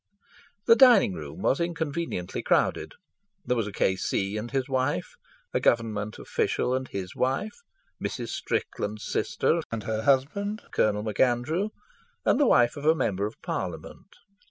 The 0.65 0.75
dining 0.75 1.13
room 1.13 1.43
was 1.43 1.59
inconveniently 1.59 2.41
crowded. 2.41 2.93
There 3.45 3.55
was 3.55 3.67
a 3.67 3.71
K.C. 3.71 4.35
and 4.35 4.49
his 4.49 4.67
wife, 4.67 5.13
a 5.53 5.59
Government 5.59 6.17
official 6.17 6.73
and 6.73 6.87
his 6.87 7.15
wife, 7.15 7.61
Mrs. 8.03 8.29
Strickland's 8.29 9.03
sister 9.05 9.59
and 9.71 9.83
her 9.83 10.01
husband, 10.01 10.63
Colonel 10.71 11.03
MacAndrew, 11.03 11.69
and 12.25 12.39
the 12.39 12.47
wife 12.47 12.77
of 12.77 12.85
a 12.85 12.95
Member 12.95 13.27
of 13.27 13.39
Parliament. 13.43 14.07